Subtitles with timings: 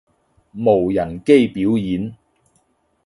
[0.03, 0.17] 無人機
[1.63, 2.17] 表演